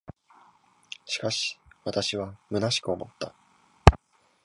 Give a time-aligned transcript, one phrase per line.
[1.05, 3.35] しかし、私は虚しく思った。